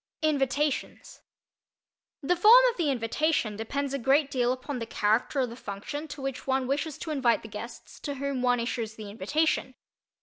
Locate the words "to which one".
6.07-6.65